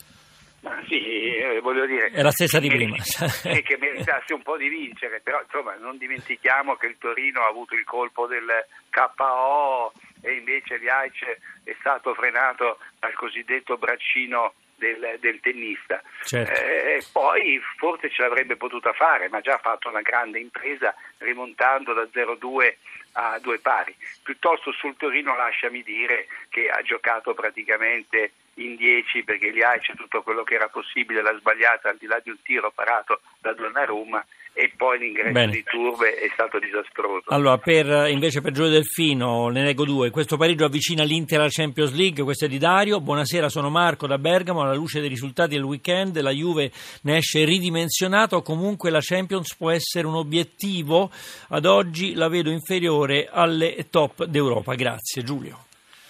Eh, 1.58 1.62
voglio 1.62 1.86
dire... 1.86 2.08
È 2.08 2.22
la 2.22 2.32
stessa 2.32 2.60
di 2.60 2.68
prima. 2.68 2.96
e 3.44 3.62
che 3.64 3.78
meritasse 3.78 4.34
un 4.34 4.44
po' 4.44 4.58
di 4.58 4.70
vincere, 4.70 5.22
però 5.22 5.42
insomma 5.42 5.76
non 5.76 5.98
dimentichiamo 5.98 6.76
che 6.76 6.88
il 6.88 6.98
Torino 7.00 7.42
ha 7.42 7.48
avuto 7.48 7.74
il 7.74 7.84
colpo 7.84 8.28
del 8.28 8.48
KO 8.90 9.92
e 10.22 10.34
invece 10.34 10.78
Liaic 10.78 11.40
è 11.64 11.76
stato 11.80 12.14
frenato 12.14 12.78
dal 13.00 13.14
cosiddetto 13.14 13.78
braccino 13.78 14.54
del, 14.78 15.18
del 15.20 15.40
tennista. 15.40 16.02
Certo. 16.24 16.62
Eh, 16.62 17.04
poi 17.12 17.62
forse 17.78 18.10
ce 18.10 18.22
l'avrebbe 18.22 18.56
potuta 18.56 18.94
fare, 18.94 19.30
ma 19.30 19.42
già 19.42 19.56
ha 19.56 19.60
fatto 19.60 19.90
una 19.90 20.02
grande 20.02 20.40
impresa 20.40 20.96
rimontando 21.18 21.94
da 21.94 22.04
0-2 22.04 22.76
a 23.14 23.40
due 23.40 23.60
pari. 23.60 23.96
Piuttosto 24.24 24.72
sul 24.72 24.96
Torino 24.96 25.36
lasciami 25.36 25.84
dire 25.84 26.28
che 26.50 26.70
ha 26.70 26.82
giocato 26.82 27.34
praticamente 27.34 28.32
in 28.56 28.76
10 28.76 29.24
perché 29.24 29.50
Liaic 29.50 29.96
tutto 29.96 30.22
quello 30.24 30.44
che 30.44 30.56
era 30.56 30.68
possibile 30.68 31.22
l'ha 31.22 31.36
sbagliata 31.38 31.90
al 31.90 31.98
di 31.98 32.06
là 32.06 32.20
di 32.20 32.30
un 32.30 32.42
tiro 32.42 32.72
parato 32.72 33.22
da 33.40 33.54
Donnarumma 33.54 34.26
e 34.60 34.72
poi 34.76 34.98
l'ingresso 34.98 35.32
Bene. 35.32 35.52
di 35.52 35.64
Turbe 35.64 36.16
è 36.16 36.28
stato 36.34 36.58
disastroso. 36.58 37.26
Allora, 37.28 37.60
per, 37.60 38.10
invece 38.10 38.42
per 38.42 38.54
Giulio 38.54 38.72
Delfino, 38.72 39.50
ne 39.50 39.64
leggo 39.64 39.86
due. 39.86 40.10
Questo 40.10 40.36
pareggio 40.36 40.66
avvicina 40.66 41.04
l'Inter 41.04 41.42
alla 41.42 41.50
Champions 41.52 41.94
League, 41.94 42.24
questo 42.24 42.46
è 42.46 42.48
di 42.48 42.58
Dario. 42.58 43.00
Buonasera, 43.00 43.50
sono 43.50 43.70
Marco 43.70 44.08
da 44.08 44.18
Bergamo. 44.18 44.62
Alla 44.62 44.74
luce 44.74 45.00
dei 45.00 45.10
risultati 45.10 45.54
del 45.54 45.64
weekend, 45.64 46.20
la 46.22 46.32
Juve 46.32 46.72
ne 47.04 47.18
esce 47.18 47.44
ridimensionato. 47.44 48.42
Comunque 48.42 48.90
la 48.90 49.00
Champions 49.00 49.56
può 49.56 49.70
essere 49.70 50.08
un 50.08 50.16
obiettivo. 50.16 51.12
Ad 51.50 51.66
oggi 51.66 52.16
la 52.16 52.28
vedo 52.28 52.50
inferiore 52.50 53.30
alle 53.32 53.86
top 53.92 54.26
d'Europa. 54.26 54.74
Grazie, 54.74 55.22
Giulio. 55.22 55.67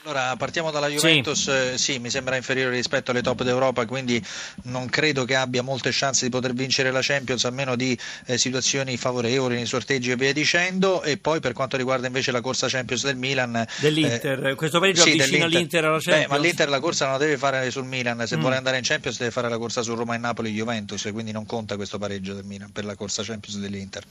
Allora, 0.08 0.38
partiamo 0.38 0.72
dalla 0.72 0.88
Juventus, 0.88 1.50
eh, 1.50 1.78
sì. 1.78 2.00
mi 2.00 2.10
sembra 2.10 2.38
inferiore 2.38 2.70
rispetto 2.74 3.12
alle 3.12 3.22
top 3.22 3.44
d'Europa, 3.44 3.86
quindi 3.86 4.24
non 4.64 4.88
credo 4.88 5.26
che 5.26 5.36
abbia 5.36 5.62
molte 5.64 5.90
chance 5.92 6.24
di 6.24 6.32
poter 6.32 6.54
vincere 6.54 6.92
la 6.92 7.02
Champions 7.02 7.44
a 7.44 7.50
meno 7.50 7.76
di 7.76 7.98
eh, 8.28 8.38
situazioni 8.38 8.96
favorevoli 8.96 9.56
nei 9.56 9.66
sorteggi 9.66 10.12
e 10.12 10.16
via 10.16 10.32
dicendo. 10.32 11.04
E 11.04 11.18
poi 11.18 11.42
per 11.42 11.52
quanto 11.52 11.76
riguarda 11.76 12.08
invece 12.08 12.32
la 12.32 12.40
corsa 12.40 12.70
Champions 12.70 13.04
del 13.04 13.18
Milan, 13.18 13.68
Dell'Inter. 13.82 14.48
eh, 14.48 14.56
questo 14.56 14.80
pareggio 14.80 15.02
sì, 15.02 15.10
avvicina 15.20 15.46
l'Inter 15.46 15.84
alla 15.84 15.98
Beh, 15.98 16.04
Champions. 16.04 16.30
ma 16.30 16.38
l'Inter 16.38 16.70
la 16.70 16.80
corsa 16.80 17.04
non 17.04 17.14
la 17.16 17.20
deve 17.20 17.38
fare 17.38 17.70
sul 17.70 17.84
Milan, 17.84 18.26
se 18.26 18.38
Mm. 18.38 18.40
vuole 18.40 18.56
andare 18.56 18.78
in 18.78 18.84
Champions 18.86 19.18
deve 19.18 19.32
fare 19.32 19.50
la 19.50 19.58
corsa 19.58 19.82
su 19.82 19.94
Roma 19.94 20.16
e 20.16 20.20
Napoli 20.20 20.54
Juventus, 20.54 21.06
quindi 21.12 21.34
non 21.34 21.46
conta 21.46 21.76
questo 21.76 21.98
pareggio 21.98 22.34
del 22.34 22.46
Milan 22.46 22.72
per 22.72 22.86
la 22.86 22.96
corsa 22.96 23.24
Champions 23.24 23.58
dell'Inter. 23.60 24.04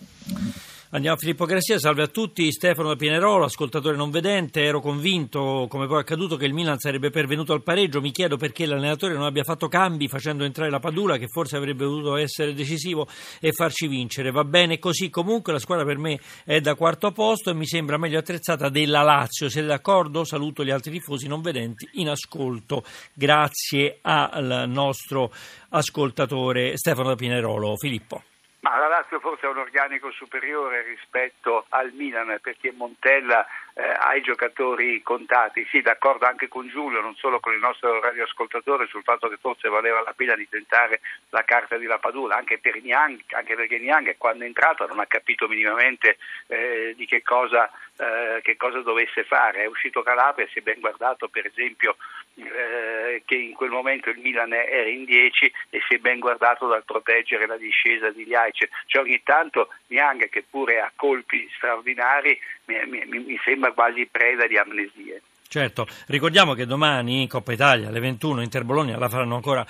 Andiamo 0.97 1.17
a 1.17 1.21
Filippo 1.21 1.45
Grassia, 1.45 1.79
salve 1.79 2.05
a 2.05 2.07
tutti, 2.07 2.51
Stefano 2.51 2.89
da 2.89 2.97
Pinerolo, 2.97 3.45
ascoltatore 3.45 3.99
non 3.99 4.11
vedente, 4.11 4.63
ero 4.63 4.81
convinto, 4.81 5.67
come 5.69 5.87
poi 5.87 5.99
è 5.99 6.01
accaduto, 6.01 6.37
che 6.37 6.47
il 6.47 6.55
Milan 6.55 6.79
sarebbe 6.79 7.11
pervenuto 7.11 7.53
al 7.53 7.63
pareggio, 7.63 8.01
mi 8.01 8.13
chiedo 8.13 8.39
perché 8.39 8.65
l'allenatore 8.65 9.13
non 9.13 9.25
abbia 9.25 9.45
fatto 9.45 9.69
cambi 9.69 10.09
facendo 10.09 10.45
entrare 10.45 10.71
la 10.71 10.79
Padula, 10.79 11.19
che 11.19 11.27
forse 11.29 11.59
avrebbe 11.59 11.85
dovuto 11.85 12.17
essere 12.17 12.55
decisivo 12.55 13.07
e 13.41 13.53
farci 13.53 13.89
vincere, 13.89 14.31
va 14.31 14.45
bene 14.45 14.79
così, 14.79 15.11
comunque 15.11 15.53
la 15.53 15.59
squadra 15.59 15.85
per 15.85 15.99
me 15.99 16.19
è 16.47 16.61
da 16.61 16.75
quarto 16.77 17.13
posto 17.13 17.51
e 17.51 17.55
mi 17.55 17.67
sembra 17.67 17.99
meglio 17.99 18.19
attrezzata 18.19 18.71
della 18.71 19.03
Lazio, 19.03 19.51
siete 19.51 19.67
d'accordo? 19.67 20.25
Saluto 20.25 20.65
gli 20.65 20.71
altri 20.71 20.93
tifosi 20.93 21.29
non 21.29 21.43
vedenti 21.43 21.87
in 21.97 22.09
ascolto, 22.09 22.83
grazie 23.13 23.99
al 24.01 24.65
nostro 24.67 25.31
ascoltatore 25.69 26.79
Stefano 26.79 27.09
da 27.09 27.17
Pinerolo. 27.17 27.77
Filippo. 27.77 28.23
Ma 28.67 28.79
la 28.79 28.89
Lazio 28.89 29.21
forse 29.21 29.47
ha 29.47 29.51
un 29.51 29.59
organico 29.59 30.11
superiore 30.11 30.83
rispetto 30.83 31.67
al 31.69 31.93
Milan 31.93 32.37
perché 32.43 32.73
Montella 32.73 33.47
eh, 33.79 33.83
ha 33.83 34.15
i 34.15 34.23
giocatori 34.23 35.03
contati. 35.03 35.67
Sì, 35.71 35.83
d'accordo 35.83 36.25
anche 36.25 36.49
con 36.49 36.67
Giulio, 36.69 37.03
non 37.03 37.15
solo 37.15 37.41
con 37.41 37.53
il 37.53 37.59
nostro 37.59 38.01
radioascoltatore 38.01 38.87
sul 38.87 39.03
fatto 39.03 39.29
che 39.29 39.37
forse 39.39 39.69
valeva 39.69 40.01
la 40.01 40.15
pena 40.17 40.35
di 40.35 40.49
tentare 40.49 41.01
la 41.29 41.45
carta 41.45 41.77
di 41.77 41.85
Lapadula, 41.85 42.37
anche 42.37 42.59
per 42.59 42.81
Niang, 42.83 43.21
anche 43.33 43.55
perché 43.55 43.79
Niang 43.79 44.17
quando 44.17 44.45
è 44.45 44.47
entrato 44.47 44.87
non 44.87 45.01
ha 45.01 45.07
capito 45.07 45.47
minimamente 45.47 46.17
eh, 46.47 46.95
di 46.97 47.05
che 47.05 47.23
cosa, 47.23 47.71
eh, 47.99 48.41
che 48.43 48.57
cosa 48.57 48.81
dovesse 48.81 49.25
fare. 49.25 49.65
È 49.65 49.67
uscito 49.67 50.03
Calabria 50.03 50.49
si 50.51 50.61
è 50.61 50.63
ben 50.63 50.81
guardato 50.81 51.29
per 51.29 51.45
esempio 51.45 51.97
eh, 52.37 53.23
che 53.27 53.35
in 53.35 53.53
quel 53.53 53.71
momento 53.71 54.09
il 54.09 54.19
Milan 54.19 54.55
era 54.55 54.89
in 54.89 55.05
10 55.05 55.53
e 55.69 55.83
si 55.87 55.97
è 55.97 55.99
ben 55.99 56.19
guardato 56.19 56.67
dal 56.67 56.85
proteggere 56.85 57.47
la 57.47 57.59
discesa 57.59 58.11
di 58.11 58.25
Liaic. 58.25 58.69
Cioè 58.87 59.03
ogni 59.03 59.23
tanto 59.23 59.69
Niang 59.89 60.31
che 60.31 60.45
pure 60.49 60.81
ha 60.81 60.91
colpi 60.97 61.47
straordinari 61.57 62.39
mi, 62.67 63.05
mi, 63.07 63.19
mi 63.21 63.41
sembra 63.45 63.66
quasi 63.73 64.07
preda 64.07 64.47
di 64.47 64.57
amnesie. 64.57 65.23
Certo, 65.49 65.87
ricordiamo 66.09 66.55
che 66.55 66.67
domani 66.67 67.27
Coppa 67.29 67.53
Italia 67.53 67.89
alle 67.89 68.01
21 68.01 68.43
Inter 68.43 68.65
Bologna 68.65 68.99
la 68.99 69.09
faranno 69.09 69.37
ancora 69.37 69.65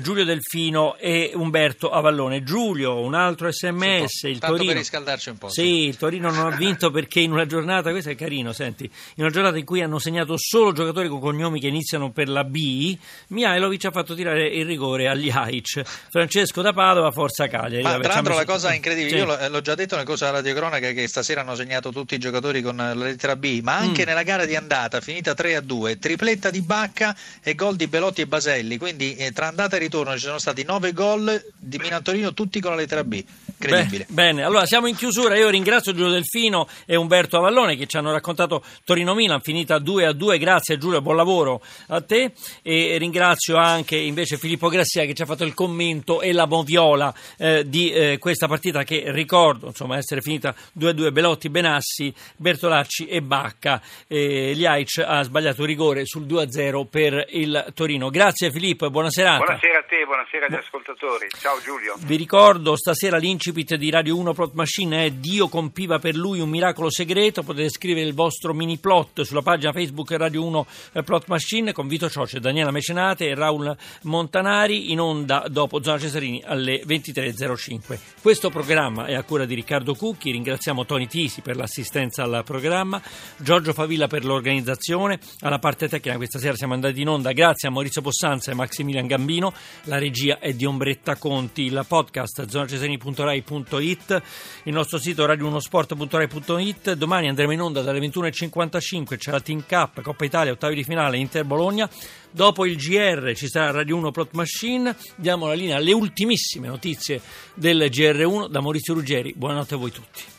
Giulio 0.00 0.22
Delfino 0.24 0.96
e 0.96 1.32
Umberto 1.34 1.90
Avallone. 1.90 2.42
Giulio, 2.42 3.00
un 3.00 3.14
altro 3.14 3.50
sms, 3.50 4.22
il 4.24 4.38
Tanto 4.38 4.56
Torino. 4.56 4.72
per 4.72 4.76
riscaldarci 4.82 5.28
un 5.30 5.38
po'. 5.38 5.48
Sì, 5.48 5.86
il 5.86 5.96
Torino 5.96 6.30
non 6.30 6.52
ha 6.52 6.56
vinto 6.56 6.90
perché 6.90 7.20
in 7.20 7.32
una 7.32 7.46
giornata, 7.46 7.90
questo 7.90 8.10
è 8.10 8.14
carino, 8.14 8.52
senti, 8.52 8.84
in 8.84 9.24
una 9.24 9.30
giornata 9.30 9.56
in 9.56 9.64
cui 9.64 9.80
hanno 9.80 9.98
segnato 9.98 10.34
solo 10.36 10.72
giocatori 10.72 11.08
con 11.08 11.20
cognomi 11.20 11.58
che 11.58 11.68
iniziano 11.68 12.10
per 12.12 12.28
la 12.28 12.44
B, 12.44 12.96
Mihailovic 13.28 13.86
ha 13.86 13.90
fatto 13.90 14.14
tirare 14.14 14.46
il 14.48 14.66
rigore 14.66 15.08
agli 15.08 15.30
Aic. 15.30 15.82
Francesco 16.10 16.60
da 16.60 16.72
Padova, 16.74 17.10
Forza 17.10 17.48
Cagliari. 17.48 17.82
Ma 17.82 17.92
Vabbè, 17.92 18.02
tra 18.04 18.14
l'altro 18.14 18.34
la 18.34 18.44
cosa 18.44 18.74
incredibile, 18.74 19.08
Sì. 19.10 19.16
io 19.24 19.48
l'ho, 19.48 19.60
già 19.62 19.74
detto 19.74 19.96
nel 19.96 20.04
corso 20.04 20.26
della 20.26 20.36
radiocronaca 20.36 20.90
che 20.92 21.08
stasera 21.08 21.40
hanno 21.40 21.54
segnato 21.54 21.90
tutti 21.90 22.14
i 22.14 22.18
giocatori 22.18 22.60
con 22.60 22.76
la 22.76 22.92
lettera 22.94 23.36
B, 23.36 23.60
ma 23.62 23.76
anche 23.76 24.02
Mm. 24.02 24.06
nella 24.06 24.22
gara 24.22 24.44
di 24.44 24.54
andata 24.54 25.00
finisce 25.00 25.12
finita 25.14 25.34
3 25.34 25.54
a 25.54 25.60
2, 25.60 25.98
tripletta 26.00 26.50
di 26.50 26.60
Bacca 26.60 27.16
e 27.40 27.54
gol 27.54 27.76
di 27.76 27.86
Belotti 27.86 28.22
e 28.22 28.26
Baselli, 28.26 28.78
quindi 28.78 29.14
eh, 29.14 29.30
tra 29.30 29.46
andata 29.46 29.76
e 29.76 29.78
ritorno 29.78 30.12
ci 30.14 30.24
sono 30.24 30.38
stati 30.38 30.64
9 30.64 30.92
gol 30.92 31.52
di 31.56 31.78
Milan 31.78 32.02
Torino 32.02 32.34
tutti 32.34 32.58
con 32.58 32.72
la 32.72 32.78
lettera 32.78 33.04
B. 33.04 33.22
Incredibile. 33.56 34.06
Beh, 34.08 34.12
bene, 34.12 34.42
allora 34.42 34.66
siamo 34.66 34.88
in 34.88 34.96
chiusura. 34.96 35.36
Io 35.36 35.48
ringrazio 35.48 35.92
Giulio 35.92 36.10
Delfino 36.10 36.66
e 36.84 36.96
Umberto 36.96 37.38
Avallone 37.38 37.76
che 37.76 37.86
ci 37.86 37.96
hanno 37.96 38.10
raccontato 38.10 38.64
Torino-Milan, 38.84 39.40
finita 39.40 39.78
2 39.78 40.06
a 40.06 40.12
2. 40.12 40.38
Grazie 40.38 40.76
Giulio, 40.76 41.00
buon 41.00 41.16
lavoro 41.16 41.62
a 41.88 42.00
te. 42.00 42.32
E 42.62 42.96
ringrazio 42.98 43.56
anche 43.56 43.96
invece 43.96 44.36
Filippo 44.36 44.68
Grassia 44.68 45.04
che 45.04 45.14
ci 45.14 45.22
ha 45.22 45.26
fatto 45.26 45.44
il 45.44 45.54
commento 45.54 46.20
e 46.20 46.32
la 46.32 46.46
moviola 46.46 47.14
eh, 47.38 47.68
di 47.68 47.92
eh, 47.92 48.18
questa 48.18 48.48
partita 48.48 48.82
che 48.82 49.04
ricordo 49.12 49.68
insomma, 49.68 49.96
essere 49.96 50.20
finita 50.20 50.52
2 50.72 50.90
a 50.90 50.92
2. 50.92 51.12
Belotti, 51.12 51.48
Benassi, 51.48 52.12
Bertolacci 52.36 53.06
e 53.06 53.22
Bacca. 53.22 53.80
Eh, 54.08 54.52
Liaic 54.54 55.03
ha 55.06 55.22
sbagliato 55.22 55.64
rigore 55.64 56.06
sul 56.06 56.26
2 56.26 56.42
a 56.42 56.50
0 56.50 56.84
per 56.86 57.26
il 57.30 57.72
Torino. 57.74 58.10
Grazie 58.10 58.50
Filippo 58.50 58.86
e 58.86 58.90
buona 58.90 59.10
serata. 59.10 59.44
Buonasera 59.44 59.78
a 59.78 59.82
te, 59.82 60.04
buonasera 60.04 60.46
agli 60.46 60.54
ascoltatori. 60.54 61.28
Ciao 61.38 61.60
Giulio. 61.60 61.94
Vi 61.98 62.16
ricordo 62.16 62.76
stasera 62.76 63.16
l'incipit 63.16 63.74
di 63.76 63.90
Radio 63.90 64.16
1 64.16 64.32
Plot 64.32 64.54
Machine 64.54 65.04
è 65.04 65.10
Dio 65.10 65.48
compiva 65.48 65.98
per 65.98 66.14
lui 66.14 66.40
un 66.40 66.48
miracolo 66.48 66.90
segreto. 66.90 67.42
Potete 67.42 67.68
scrivere 67.68 68.06
il 68.06 68.14
vostro 68.14 68.54
mini 68.54 68.78
plot 68.78 69.22
sulla 69.22 69.42
pagina 69.42 69.72
Facebook 69.72 70.10
Radio 70.12 70.44
1 70.44 70.66
Plot 71.04 71.26
Machine 71.26 71.72
con 71.72 71.88
Vito 71.88 72.08
Cioce, 72.08 72.40
Daniela 72.40 72.70
Mecenate 72.70 73.28
e 73.28 73.34
Raul 73.34 73.76
Montanari 74.02 74.92
in 74.92 75.00
onda 75.00 75.44
dopo 75.48 75.82
Zona 75.82 75.98
Cesarini 75.98 76.42
alle 76.46 76.82
23.05. 76.84 77.98
Questo 78.20 78.50
programma 78.50 79.06
è 79.06 79.14
a 79.14 79.22
cura 79.22 79.44
di 79.44 79.54
Riccardo 79.54 79.94
Cucchi. 79.94 80.30
Ringraziamo 80.30 80.84
Tony 80.84 81.06
Tisi 81.06 81.40
per 81.40 81.56
l'assistenza 81.56 82.22
al 82.22 82.42
programma, 82.44 83.00
Giorgio 83.36 83.72
Favilla 83.72 84.06
per 84.06 84.24
l'organizzazione. 84.24 84.93
Alla 85.40 85.58
parte 85.58 85.88
tecnica 85.88 86.16
questa 86.16 86.38
sera 86.38 86.54
siamo 86.54 86.74
andati 86.74 87.00
in 87.00 87.08
onda 87.08 87.32
grazie 87.32 87.68
a 87.68 87.70
Maurizio 87.70 88.00
Possanza 88.00 88.50
e 88.50 88.54
Maximilian 88.54 89.06
Gambino. 89.06 89.52
La 89.84 89.98
regia 89.98 90.38
è 90.38 90.52
di 90.52 90.64
Ombretta 90.64 91.16
Conti. 91.16 91.62
Il 91.62 91.84
podcast 91.86 92.46
zonacesarini.rai.it, 92.46 94.22
il 94.64 94.72
nostro 94.72 94.98
sito 94.98 95.26
radio1sport.rai.it. 95.26 96.92
Domani 96.92 97.28
andremo 97.28 97.52
in 97.52 97.60
onda 97.60 97.82
dalle 97.82 97.98
21.55. 97.98 99.16
C'è 99.16 99.30
la 99.30 99.40
Team 99.40 99.64
Cup, 99.66 100.00
Coppa 100.00 100.24
Italia, 100.24 100.52
ottavi 100.52 100.76
di 100.76 100.84
finale, 100.84 101.16
Inter 101.16 101.44
Bologna. 101.44 101.88
Dopo 102.30 102.64
il 102.66 102.76
GR 102.76 103.34
ci 103.34 103.48
sarà 103.48 103.70
Radio 103.70 103.96
1 103.96 104.10
Plot 104.10 104.32
Machine. 104.32 104.96
Diamo 105.16 105.46
la 105.46 105.54
linea 105.54 105.76
alle 105.76 105.92
ultimissime 105.92 106.68
notizie 106.68 107.20
del 107.54 107.88
GR1 107.90 108.48
da 108.48 108.60
Maurizio 108.60 108.94
Ruggeri. 108.94 109.34
Buonanotte 109.36 109.74
a 109.74 109.78
voi 109.78 109.90
tutti. 109.90 110.33